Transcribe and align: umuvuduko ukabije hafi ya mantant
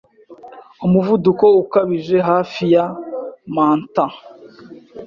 umuvuduko 0.85 1.45
ukabije 1.63 2.17
hafi 2.29 2.63
ya 2.73 2.85
mantant 3.55 4.15